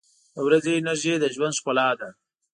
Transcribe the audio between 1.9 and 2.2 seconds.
ده.